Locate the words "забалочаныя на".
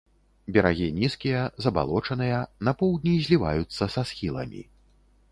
1.65-2.73